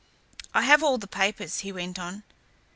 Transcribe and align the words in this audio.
"I 0.51 0.63
have 0.63 0.81
all 0.81 0.97
the 0.97 1.05
papers," 1.05 1.59
he 1.59 1.71
went 1.71 1.99
on. 1.99 2.23